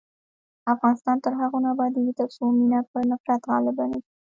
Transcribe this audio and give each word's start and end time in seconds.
افغانستان 0.73 1.17
تر 1.25 1.33
هغو 1.41 1.57
نه 1.63 1.69
ابادیږي، 1.75 2.13
ترڅو 2.19 2.43
مینه 2.57 2.79
پر 2.91 3.01
نفرت 3.11 3.41
غالبه 3.49 3.85
نشي. 3.91 4.11